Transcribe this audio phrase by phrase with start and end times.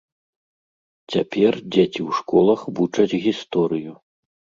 [1.15, 3.93] Цяпер дзеці ў школах вучаць гісторыю.